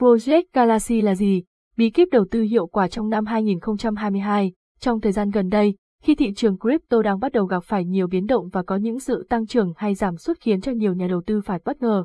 [0.00, 1.42] Project Galaxy là gì?
[1.76, 4.52] Bí kíp đầu tư hiệu quả trong năm 2022.
[4.78, 8.06] Trong thời gian gần đây, khi thị trường crypto đang bắt đầu gặp phải nhiều
[8.06, 11.06] biến động và có những sự tăng trưởng hay giảm sút khiến cho nhiều nhà
[11.06, 12.04] đầu tư phải bất ngờ.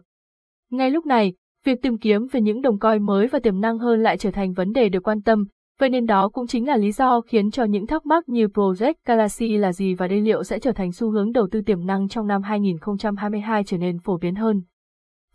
[0.72, 1.34] Ngay lúc này,
[1.66, 4.54] việc tìm kiếm về những đồng coin mới và tiềm năng hơn lại trở thành
[4.54, 5.46] vấn đề được quan tâm,
[5.80, 8.94] vậy nên đó cũng chính là lý do khiến cho những thắc mắc như Project
[9.06, 12.08] Galaxy là gì và đây liệu sẽ trở thành xu hướng đầu tư tiềm năng
[12.08, 14.62] trong năm 2022 trở nên phổ biến hơn.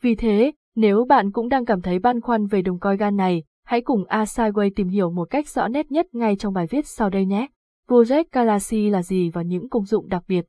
[0.02, 3.42] Vì thế, nếu bạn cũng đang cảm thấy băn khoăn về đồng coi GAN này,
[3.64, 7.10] hãy cùng Asaiway tìm hiểu một cách rõ nét nhất ngay trong bài viết sau
[7.10, 7.46] đây nhé.
[7.88, 10.44] Project Galaxy là gì và những công dụng đặc biệt.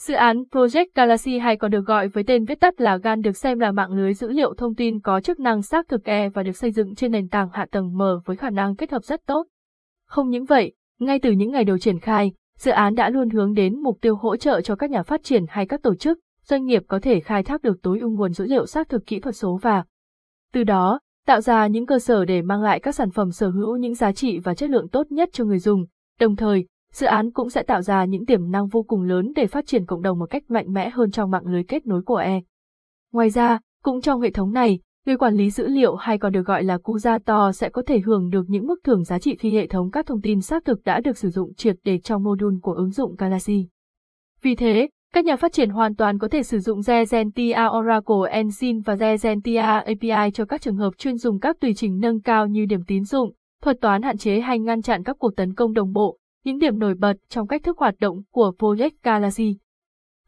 [0.00, 3.36] Dự án Project Galaxy hay còn được gọi với tên viết tắt là GAN được
[3.36, 6.42] xem là mạng lưới dữ liệu thông tin có chức năng xác thực E và
[6.42, 9.26] được xây dựng trên nền tảng hạ tầng mở với khả năng kết hợp rất
[9.26, 9.46] tốt.
[10.06, 13.54] Không những vậy, ngay từ những ngày đầu triển khai, dự án đã luôn hướng
[13.54, 16.18] đến mục tiêu hỗ trợ cho các nhà phát triển hay các tổ chức,
[16.48, 19.20] doanh nghiệp có thể khai thác được tối ưu nguồn dữ liệu xác thực kỹ
[19.20, 19.84] thuật số và
[20.52, 23.76] từ đó, tạo ra những cơ sở để mang lại các sản phẩm sở hữu
[23.76, 25.86] những giá trị và chất lượng tốt nhất cho người dùng.
[26.20, 29.46] Đồng thời, dự án cũng sẽ tạo ra những tiềm năng vô cùng lớn để
[29.46, 32.16] phát triển cộng đồng một cách mạnh mẽ hơn trong mạng lưới kết nối của
[32.16, 32.40] E.
[33.12, 36.46] Ngoài ra, cũng trong hệ thống này, người quản lý dữ liệu hay còn được
[36.46, 36.78] gọi là
[37.24, 40.06] to sẽ có thể hưởng được những mức thưởng giá trị khi hệ thống các
[40.06, 43.16] thông tin xác thực đã được sử dụng triệt để trong module của ứng dụng
[43.18, 43.68] Galaxy.
[44.42, 48.80] Vì thế, các nhà phát triển hoàn toàn có thể sử dụng Zezentia Oracle Engine
[48.84, 52.66] và Zezentia API cho các trường hợp chuyên dùng các tùy chỉnh nâng cao như
[52.66, 55.92] điểm tín dụng, thuật toán hạn chế hay ngăn chặn các cuộc tấn công đồng
[55.92, 59.56] bộ, những điểm nổi bật trong cách thức hoạt động của Project Galaxy.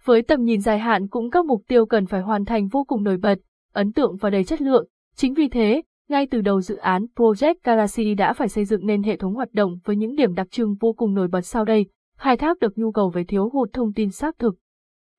[0.05, 3.05] Với tầm nhìn dài hạn cũng các mục tiêu cần phải hoàn thành vô cùng
[3.05, 3.39] nổi bật,
[3.73, 4.87] ấn tượng và đầy chất lượng.
[5.17, 9.03] Chính vì thế, ngay từ đầu dự án Project Galaxy đã phải xây dựng nên
[9.03, 11.87] hệ thống hoạt động với những điểm đặc trưng vô cùng nổi bật sau đây,
[12.19, 14.55] khai thác được nhu cầu về thiếu hụt thông tin xác thực.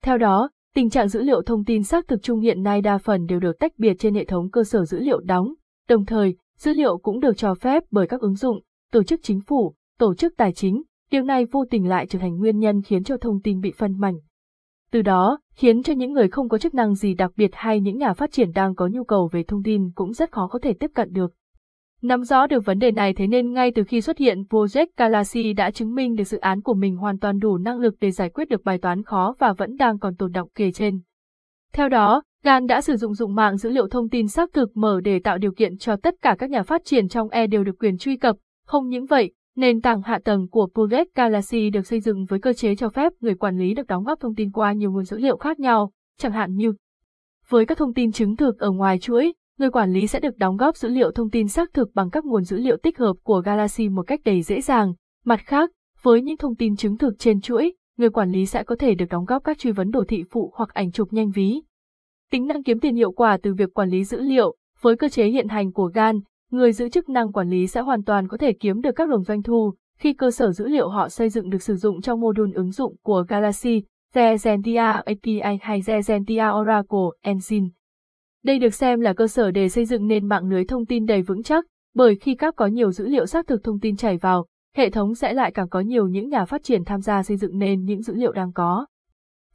[0.04, 3.26] Theo đó, tình trạng dữ liệu thông tin xác thực chung hiện nay đa phần
[3.26, 5.54] đều được tách biệt trên hệ thống cơ sở dữ liệu đóng,
[5.90, 8.62] đồng thời, dữ liệu cũng được cho phép bởi các ứng dụng,
[8.92, 12.38] tổ chức chính phủ, tổ chức tài chính, điều này vô tình lại trở thành
[12.38, 14.16] nguyên nhân khiến cho thông tin bị phân mảnh.
[14.92, 17.98] Từ đó, khiến cho những người không có chức năng gì đặc biệt hay những
[17.98, 20.74] nhà phát triển đang có nhu cầu về thông tin cũng rất khó có thể
[20.74, 21.34] tiếp cận được.
[22.02, 25.54] Nắm rõ được vấn đề này thế nên ngay từ khi xuất hiện Project Galaxy
[25.54, 28.30] đã chứng minh được dự án của mình hoàn toàn đủ năng lực để giải
[28.30, 31.00] quyết được bài toán khó và vẫn đang còn tồn động kể trên.
[31.74, 35.02] Theo đó, GAN đã sử dụng dụng mạng dữ liệu thông tin xác thực mở
[35.02, 37.80] để tạo điều kiện cho tất cả các nhà phát triển trong E đều được
[37.80, 38.36] quyền truy cập.
[38.66, 42.54] Không những vậy, nền tảng hạ tầng của Project Galaxy được xây dựng với cơ
[42.54, 45.18] chế cho phép người quản lý được đóng góp thông tin qua nhiều nguồn dữ
[45.18, 46.74] liệu khác nhau, chẳng hạn như
[47.50, 50.58] với các thông tin chứng thực ở ngoài chuỗi, người quản lý sẽ được đóng
[50.58, 53.42] góp dữ liệu thông tin xác thực bằng các nguồn dữ liệu tích hợp của
[53.46, 54.94] Galaxy một cách đầy dễ dàng.
[55.26, 55.70] Mặt khác,
[56.02, 59.06] với những thông tin chứng thực trên chuỗi, người quản lý sẽ có thể được
[59.10, 61.62] đóng góp các truy vấn đồ thị phụ hoặc ảnh chụp nhanh ví.
[62.32, 65.28] Tính năng kiếm tiền hiệu quả từ việc quản lý dữ liệu, với cơ chế
[65.28, 66.20] hiện hành của GAN,
[66.52, 69.24] người giữ chức năng quản lý sẽ hoàn toàn có thể kiếm được các đồng
[69.24, 72.32] doanh thu khi cơ sở dữ liệu họ xây dựng được sử dụng trong mô
[72.32, 73.84] đun ứng dụng của Galaxy,
[74.14, 77.68] Zezentia API hay Zezentia Oracle Engine.
[78.44, 81.22] Đây được xem là cơ sở để xây dựng nền mạng lưới thông tin đầy
[81.22, 84.46] vững chắc, bởi khi các có nhiều dữ liệu xác thực thông tin chảy vào,
[84.76, 87.58] hệ thống sẽ lại càng có nhiều những nhà phát triển tham gia xây dựng
[87.58, 88.86] nên những dữ liệu đang có.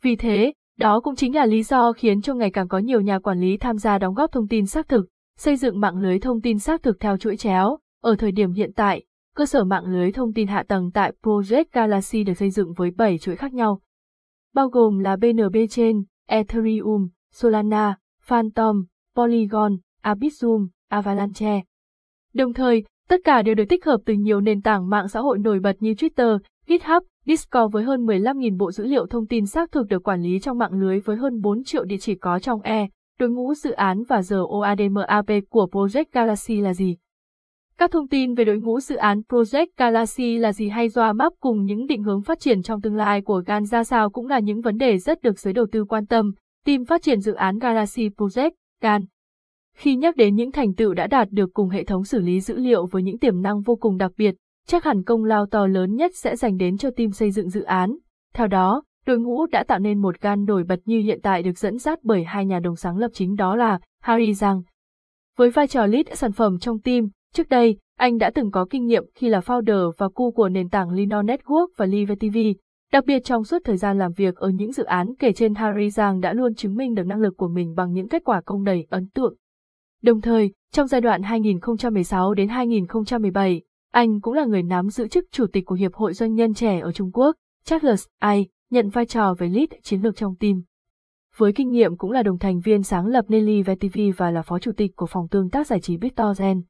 [0.03, 3.19] Vì thế, đó cũng chính là lý do khiến cho ngày càng có nhiều nhà
[3.19, 5.07] quản lý tham gia đóng góp thông tin xác thực,
[5.39, 7.79] xây dựng mạng lưới thông tin xác thực theo chuỗi chéo.
[8.03, 9.05] Ở thời điểm hiện tại,
[9.37, 12.91] cơ sở mạng lưới thông tin hạ tầng tại Project Galaxy được xây dựng với
[12.91, 13.81] 7 chuỗi khác nhau,
[14.55, 18.85] bao gồm là BNB Chain, Ethereum, Solana, Phantom,
[19.17, 21.63] Polygon, Abyssum, Avalanche.
[22.35, 25.39] Đồng thời, tất cả đều được tích hợp từ nhiều nền tảng mạng xã hội
[25.39, 29.73] nổi bật như Twitter, GitHub, Discord với hơn 15.000 bộ dữ liệu thông tin xác
[29.73, 32.61] thực được quản lý trong mạng lưới với hơn 4 triệu địa chỉ có trong
[32.61, 36.97] E, đội ngũ dự án và giờ OADMAP của Project Galaxy là gì?
[37.79, 41.33] Các thông tin về đội ngũ dự án Project Galaxy là gì hay doa map
[41.41, 44.39] cùng những định hướng phát triển trong tương lai của GAN ra sao cũng là
[44.39, 46.33] những vấn đề rất được giới đầu tư quan tâm,
[46.65, 48.51] team phát triển dự án Galaxy Project,
[48.83, 49.05] GAN.
[49.77, 52.57] Khi nhắc đến những thành tựu đã đạt được cùng hệ thống xử lý dữ
[52.57, 54.35] liệu với những tiềm năng vô cùng đặc biệt,
[54.67, 57.63] chắc hẳn công lao to lớn nhất sẽ dành đến cho team xây dựng dự
[57.63, 57.97] án.
[58.35, 61.59] Theo đó, đội ngũ đã tạo nên một GAN nổi bật như hiện tại được
[61.59, 64.63] dẫn dắt bởi hai nhà đồng sáng lập chính đó là Harry Zhang.
[65.37, 68.87] Với vai trò lead sản phẩm trong team, trước đây, anh đã từng có kinh
[68.87, 72.37] nghiệm khi là founder và cu của nền tảng Lino Network và Live TV,
[72.95, 75.91] Đặc biệt trong suốt thời gian làm việc ở những dự án kể trên Harry
[75.91, 78.65] Giang đã luôn chứng minh được năng lực của mình bằng những kết quả công
[78.65, 79.35] đầy ấn tượng.
[80.03, 83.63] Đồng thời, trong giai đoạn 2016 đến 2017,
[83.93, 86.81] anh cũng là người nắm giữ chức chủ tịch của Hiệp hội Doanh nhân trẻ
[86.81, 90.63] ở Trung Quốc, Charles I, nhận vai trò về lead chiến lược trong team.
[91.37, 94.59] với kinh nghiệm cũng là đồng thành viên sáng lập Nelly VTV và là phó
[94.59, 96.63] chủ tịch của phòng tương tác giải trí BitTorrent.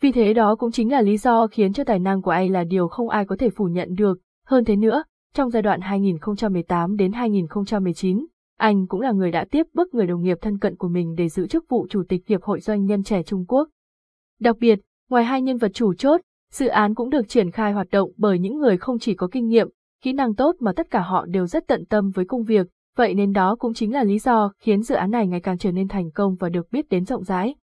[0.00, 2.64] Vì thế đó cũng chính là lý do khiến cho tài năng của anh là
[2.64, 4.18] điều không ai có thể phủ nhận được.
[4.46, 5.02] Hơn thế nữa,
[5.38, 8.26] trong giai đoạn 2018 đến 2019,
[8.58, 11.28] anh cũng là người đã tiếp bước người đồng nghiệp thân cận của mình để
[11.28, 13.68] giữ chức vụ Chủ tịch Hiệp hội Doanh nhân trẻ Trung Quốc.
[14.40, 14.78] Đặc biệt,
[15.10, 16.20] ngoài hai nhân vật chủ chốt,
[16.52, 19.48] dự án cũng được triển khai hoạt động bởi những người không chỉ có kinh
[19.48, 19.68] nghiệm,
[20.02, 23.14] kỹ năng tốt mà tất cả họ đều rất tận tâm với công việc, vậy
[23.14, 25.88] nên đó cũng chính là lý do khiến dự án này ngày càng trở nên
[25.88, 27.54] thành công và được biết đến rộng rãi.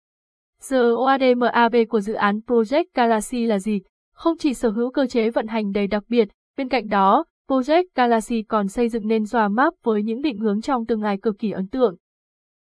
[0.70, 3.82] GOADMAB của dự án Project Galaxy là gì?
[4.14, 7.84] Không chỉ sở hữu cơ chế vận hành đầy đặc biệt, bên cạnh đó, Project
[7.96, 11.40] Galaxy còn xây dựng nên dòa map với những định hướng trong tương lai cực
[11.40, 11.96] kỳ ấn tượng.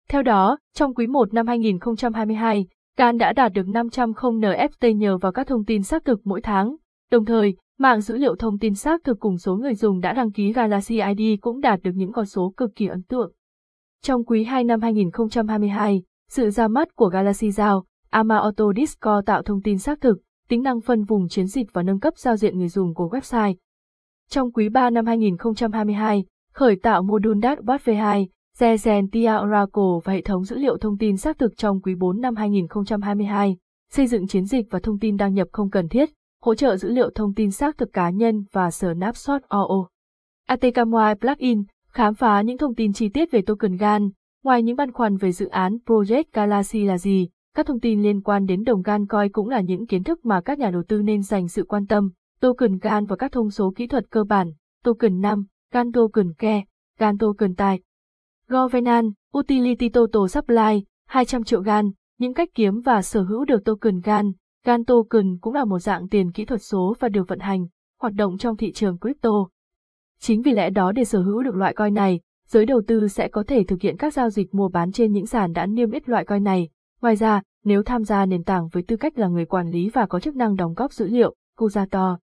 [0.10, 2.68] Theo đó, trong quý 1 năm 2022,
[2.98, 6.42] Can đã đạt được 500 không NFT nhờ vào các thông tin xác thực mỗi
[6.42, 6.76] tháng.
[7.12, 10.32] Đồng thời, mạng dữ liệu thông tin xác thực cùng số người dùng đã đăng
[10.32, 13.32] ký Galaxy ID cũng đạt được những con số cực kỳ ấn tượng.
[14.04, 19.42] Trong quý 2 năm 2022, sự ra mắt của Galaxy Giao, Ama Auto Discord tạo
[19.42, 20.18] thông tin xác thực,
[20.50, 23.56] tính năng phân vùng chiến dịch và nâng cấp giao diện người dùng của website.
[24.32, 28.26] Trong quý 3 năm 2022, khởi tạo module Dashboard V2,
[28.60, 32.36] Zezentia Oracle và hệ thống dữ liệu thông tin xác thực trong quý 4 năm
[32.36, 33.58] 2022,
[33.92, 36.10] xây dựng chiến dịch và thông tin đăng nhập không cần thiết,
[36.42, 39.88] hỗ trợ dữ liệu thông tin xác thực cá nhân và Snapshot OO.
[40.48, 44.10] ATKMY Plugin, khám phá những thông tin chi tiết về token GAN,
[44.44, 48.22] ngoài những băn khoăn về dự án Project Galaxy là gì, các thông tin liên
[48.22, 51.02] quan đến đồng GAN coi cũng là những kiến thức mà các nhà đầu tư
[51.02, 52.10] nên dành sự quan tâm,
[52.42, 54.52] token GAN và các thông số kỹ thuật cơ bản,
[54.84, 56.64] token 5, GAN token KE,
[57.00, 57.80] GAN token Tài,
[58.48, 59.08] Governance,
[59.38, 64.32] Utility Total Supply, 200 triệu GAN, những cách kiếm và sở hữu được token GAN.
[64.66, 67.66] GAN token cũng là một dạng tiền kỹ thuật số và được vận hành,
[68.00, 69.30] hoạt động trong thị trường crypto.
[70.20, 73.28] Chính vì lẽ đó để sở hữu được loại coin này, giới đầu tư sẽ
[73.28, 76.10] có thể thực hiện các giao dịch mua bán trên những sàn đã niêm yết
[76.10, 76.70] loại coin này.
[77.02, 80.06] Ngoài ra, nếu tham gia nền tảng với tư cách là người quản lý và
[80.06, 82.18] có chức năng đóng góp dữ liệu, Kuzator,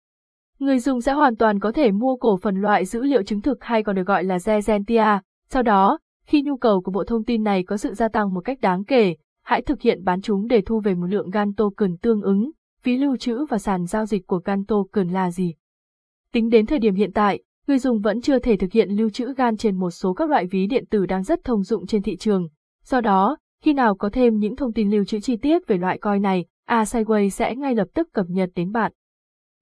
[0.62, 3.64] người dùng sẽ hoàn toàn có thể mua cổ phần loại dữ liệu chứng thực
[3.64, 5.20] hay còn được gọi là Zezentia.
[5.50, 8.40] Sau đó, khi nhu cầu của bộ thông tin này có sự gia tăng một
[8.40, 11.96] cách đáng kể, hãy thực hiện bán chúng để thu về một lượng GAN token
[11.96, 12.50] tương ứng,
[12.82, 15.54] phí lưu trữ và sàn giao dịch của GAN token là gì.
[16.32, 19.34] Tính đến thời điểm hiện tại, người dùng vẫn chưa thể thực hiện lưu trữ
[19.36, 22.16] GAN trên một số các loại ví điện tử đang rất thông dụng trên thị
[22.16, 22.48] trường.
[22.84, 25.98] Do đó, khi nào có thêm những thông tin lưu trữ chi tiết về loại
[25.98, 28.92] coin này, Asaiway sẽ ngay lập tức cập nhật đến bạn.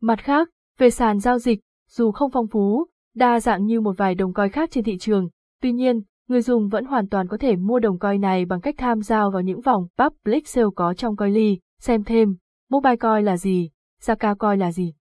[0.00, 0.48] Mặt khác,
[0.80, 4.48] về sàn giao dịch, dù không phong phú, đa dạng như một vài đồng coi
[4.48, 5.28] khác trên thị trường,
[5.62, 8.74] tuy nhiên, người dùng vẫn hoàn toàn có thể mua đồng coi này bằng cách
[8.78, 12.36] tham gia vào những vòng public sale có trong Coinly, xem thêm,
[12.70, 13.70] mobile coin là gì,
[14.02, 14.94] Zaka coin là gì.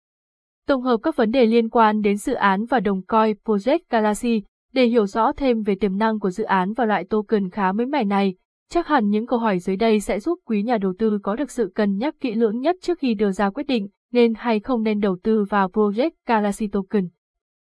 [0.68, 4.44] Tổng hợp các vấn đề liên quan đến dự án và đồng coi Project Galaxy,
[4.74, 7.86] để hiểu rõ thêm về tiềm năng của dự án và loại token khá mới
[7.86, 8.36] mẻ này,
[8.70, 11.52] chắc hẳn những câu hỏi dưới đây sẽ giúp quý nhà đầu tư có được
[11.52, 13.88] sự cân nhắc kỹ lưỡng nhất trước khi đưa ra quyết định
[14.18, 17.08] nên hay không nên đầu tư vào Project Galaxy Token.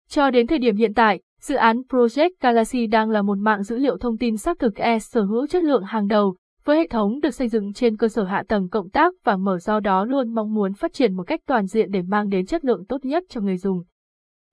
[0.09, 3.77] Cho đến thời điểm hiện tại, Dự án Project Galaxy đang là một mạng dữ
[3.77, 6.35] liệu thông tin xác thực E sở hữu chất lượng hàng đầu,
[6.65, 9.57] với hệ thống được xây dựng trên cơ sở hạ tầng cộng tác và mở
[9.57, 12.65] do đó luôn mong muốn phát triển một cách toàn diện để mang đến chất
[12.65, 13.83] lượng tốt nhất cho người dùng.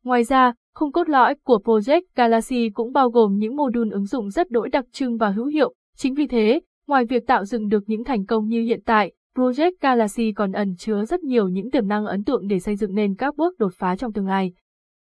[0.04, 4.06] Ngoài ra, khung cốt lõi của Project Galaxy cũng bao gồm những mô đun ứng
[4.06, 5.74] dụng rất đỗi đặc trưng và hữu hiệu.
[5.96, 9.72] Chính vì thế, ngoài việc tạo dựng được những thành công như hiện tại, Project
[9.80, 13.14] Galaxy còn ẩn chứa rất nhiều những tiềm năng ấn tượng để xây dựng nên
[13.14, 14.52] các bước đột phá trong tương lai.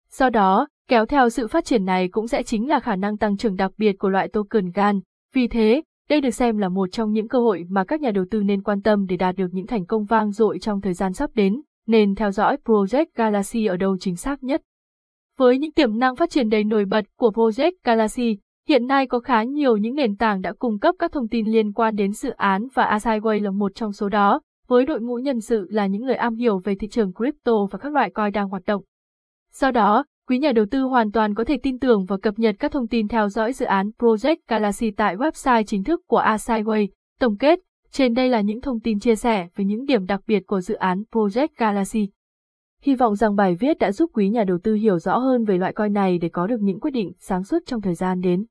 [0.09, 3.37] Do đó, kéo theo sự phát triển này cũng sẽ chính là khả năng tăng
[3.37, 4.99] trưởng đặc biệt của loại token GAN.
[5.33, 8.25] Vì thế, đây được xem là một trong những cơ hội mà các nhà đầu
[8.31, 11.13] tư nên quan tâm để đạt được những thành công vang dội trong thời gian
[11.13, 14.61] sắp đến, nên theo dõi Project Galaxy ở đâu chính xác nhất.
[15.37, 19.19] Với những tiềm năng phát triển đầy nổi bật của Project Galaxy, hiện nay có
[19.19, 22.29] khá nhiều những nền tảng đã cung cấp các thông tin liên quan đến dự
[22.29, 26.05] án và Asaiway là một trong số đó, với đội ngũ nhân sự là những
[26.05, 28.83] người am hiểu về thị trường crypto và các loại coin đang hoạt động.
[29.53, 32.55] Do đó, quý nhà đầu tư hoàn toàn có thể tin tưởng và cập nhật
[32.59, 36.87] các thông tin theo dõi dự án Project Galaxy tại website chính thức của Asaiway.
[37.19, 37.59] Tổng kết,
[37.91, 40.75] trên đây là những thông tin chia sẻ về những điểm đặc biệt của dự
[40.75, 42.09] án Project Galaxy.
[42.81, 45.57] Hy vọng rằng bài viết đã giúp quý nhà đầu tư hiểu rõ hơn về
[45.57, 48.45] loại coin này để có được những quyết định sáng suốt trong thời gian đến.